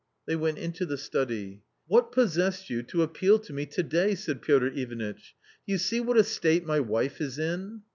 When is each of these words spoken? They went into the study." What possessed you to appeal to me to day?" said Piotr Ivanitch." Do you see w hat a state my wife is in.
They 0.25 0.35
went 0.35 0.57
into 0.57 0.87
the 0.87 0.97
study." 0.97 1.61
What 1.87 2.11
possessed 2.11 2.71
you 2.71 2.81
to 2.81 3.03
appeal 3.03 3.37
to 3.37 3.53
me 3.53 3.67
to 3.67 3.83
day?" 3.83 4.15
said 4.15 4.41
Piotr 4.41 4.65
Ivanitch." 4.69 5.35
Do 5.67 5.73
you 5.73 5.77
see 5.77 5.99
w 5.99 6.15
hat 6.15 6.19
a 6.25 6.27
state 6.27 6.65
my 6.65 6.79
wife 6.79 7.21
is 7.21 7.37
in. 7.37 7.83